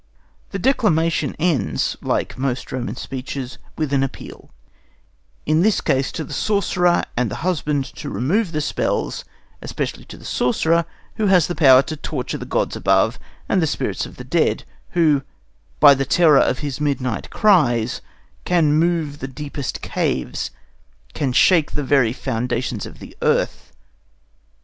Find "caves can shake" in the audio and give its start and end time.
19.83-21.73